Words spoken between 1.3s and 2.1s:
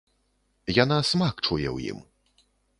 чуе ў ім.